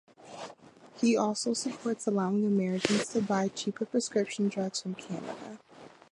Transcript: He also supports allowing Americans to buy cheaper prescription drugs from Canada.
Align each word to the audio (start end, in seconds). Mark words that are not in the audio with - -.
He 0.99 1.15
also 1.15 1.53
supports 1.53 2.07
allowing 2.07 2.43
Americans 2.47 3.09
to 3.09 3.21
buy 3.21 3.49
cheaper 3.49 3.85
prescription 3.85 4.49
drugs 4.49 4.81
from 4.81 4.95
Canada. 4.95 5.59